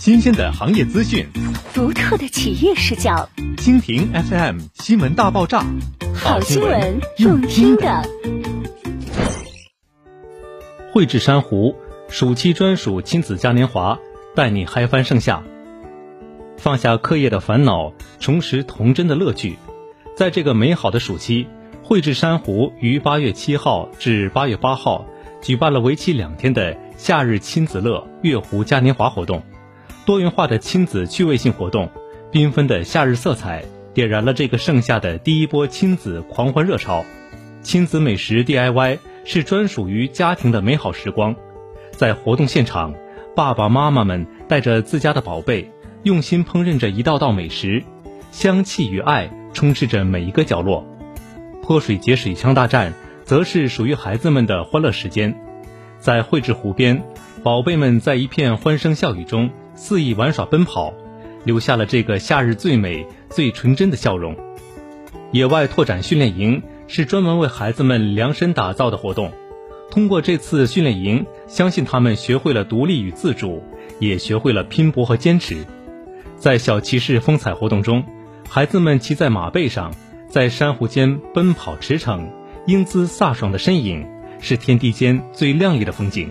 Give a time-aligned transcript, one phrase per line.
[0.00, 1.26] 新鲜的行业资讯，
[1.74, 3.28] 独特的企业视角。
[3.58, 5.62] 蜻蜓 FM 新闻大爆炸，
[6.14, 8.02] 好新闻，用听的。
[10.90, 11.76] 绘制珊瑚，
[12.08, 13.98] 暑期专属亲子嘉年华，
[14.34, 15.42] 带你嗨翻盛夏。
[16.56, 19.58] 放下课业的烦恼，重拾童真的乐趣。
[20.16, 21.46] 在这个美好的暑期，
[21.82, 25.04] 绘制珊瑚于八月七号至八月八号
[25.42, 29.42] 举办了为期两天的夏日亲子乐月湖嘉年华活动。
[30.10, 31.88] 多元化的亲子趣味性活动，
[32.32, 33.62] 缤纷的夏日色彩，
[33.94, 37.04] 点燃了这个盛夏的第一波亲子狂欢热潮。
[37.62, 41.36] 亲子美食 DIY 是专属于家庭的美好时光。
[41.92, 42.92] 在活动现场，
[43.36, 45.70] 爸爸妈妈们带着自家的宝贝，
[46.02, 47.84] 用心烹饪着一道道美食，
[48.32, 50.84] 香气与爱充斥着每一个角落。
[51.62, 52.92] 泼水节水枪大战，
[53.22, 55.40] 则是属于孩子们的欢乐时间。
[56.00, 57.00] 在绘制湖边，
[57.44, 59.48] 宝贝们在一片欢声笑语中。
[59.80, 60.92] 肆意玩耍奔跑，
[61.42, 64.36] 留下了这个夏日最美、最纯真的笑容。
[65.32, 69.32] 野外拓展训练营是专门为孩子们量身打造的活动。
[69.90, 73.62] 通过这次训练营，相信他们学会了独立与自主，
[73.98, 75.64] 也学会了拼搏和坚持。
[76.36, 78.04] 在小骑士风采活动中，
[78.50, 79.94] 孩子们骑在马背上，
[80.28, 82.20] 在珊瑚间奔跑驰骋，
[82.66, 84.06] 英姿飒爽的身影
[84.40, 86.28] 是天地间最亮丽的风景。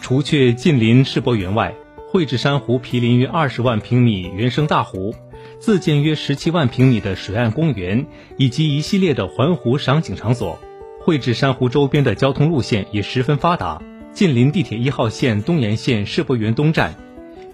[0.00, 1.72] 除却近邻世博园外。
[2.14, 5.16] 绘制珊瑚毗邻于二十万平米原生大湖，
[5.58, 10.60] 自建约十七万平米的水岸公园，以及一系列的环湖赏景场所。
[11.00, 16.94] 绘制珊瑚周边的交通路线也十分发达，近邻地铁一号线东延线世博园东站，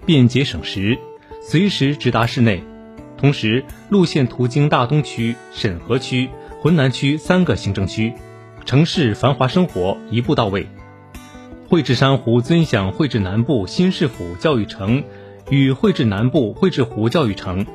[0.05, 0.99] 便捷省时，
[1.41, 2.63] 随时直达市内。
[3.17, 6.29] 同时，路线途经大东区、沈河区、
[6.61, 8.13] 浑南区三个行政区，
[8.63, 10.67] 城市繁华生活一步到位。
[11.71, 15.05] 绘制珊瑚尊享绘制南部新市府教育城
[15.49, 17.65] 与绘制南部绘制湖教育城，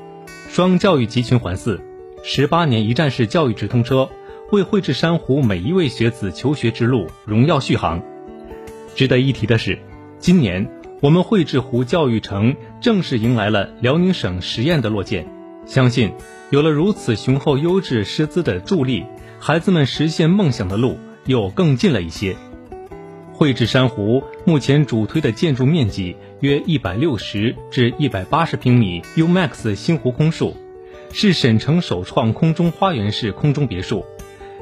[0.50, 1.80] 双教育集群环伺，
[2.22, 4.10] 十八年一站式教育直通车，
[4.52, 8.02] 为绘制珊瑚每一位学子求学之路荣耀续航。
[8.94, 9.78] 值得一提的是，
[10.18, 10.68] 今年
[11.00, 15.26] 我们绘制湖教育城正式迎来了辽宁省实验的落建，
[15.64, 16.12] 相信
[16.50, 19.06] 有了如此雄厚优质师资的助力，
[19.40, 22.36] 孩子们实现梦想的路又更近了一些。
[23.36, 30.56] 绘制珊瑚目前主推的建筑面积约一百六十至一百八十平米，UMAX 星湖空墅，
[31.12, 34.06] 是沈城首创空中花园式空中别墅，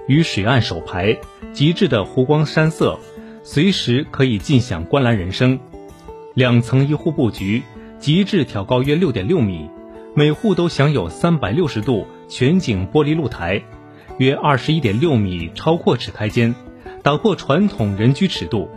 [0.08, 1.16] 与水岸首排，
[1.52, 2.98] 极致的湖光山色，
[3.44, 5.60] 随时可以尽享观澜人生。
[6.34, 7.62] 两层一户布局，
[8.00, 9.70] 极致挑高约六点六米，
[10.16, 13.62] 每户都享有三百六十度全景玻璃露台，
[14.18, 16.52] 约二十一点六米超阔尺开间。
[17.04, 18.70] 打破传统人居尺度，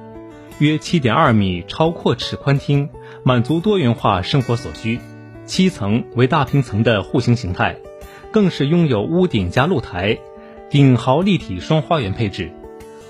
[0.59, 2.89] 约七点二米超阔尺宽厅，
[3.23, 4.99] 满足多元化生活所需。
[5.45, 7.77] 七层为大平层的户型形态，
[8.29, 10.17] 更是拥有屋顶加露台，
[10.69, 12.51] 顶豪立体双花园配置。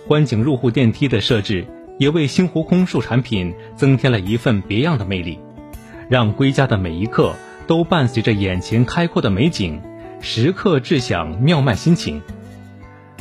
[0.07, 1.65] 观景入户电梯的设置，
[1.97, 5.39] 也为星湖空墅产品增添了一份别样的魅力，
[6.11, 7.33] 让归家的每一刻
[7.65, 9.81] 都伴随着眼前开阔的美景，
[10.21, 12.21] 时刻致享妙曼心情。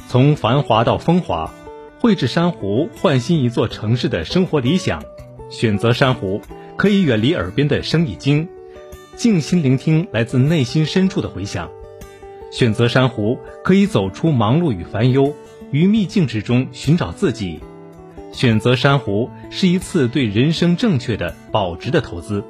[0.09, 1.51] 从繁华到风华。
[1.99, 5.03] 绘制珊瑚，焕新一座城市的生活理想。
[5.49, 6.41] 选择珊瑚，
[6.77, 8.49] 可以远离耳边的生意经，
[9.17, 11.71] 静心聆听来自内心深处的回响。
[12.51, 15.35] 选择珊瑚，可以走出忙碌与烦忧，
[15.71, 17.61] 于秘境之中寻找自己。
[18.33, 22.45] 选择珊瑚，是一次对人生正确的保值的投资。